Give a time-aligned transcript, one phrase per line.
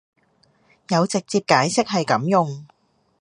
[0.87, 2.65] 有直接解釋係噉用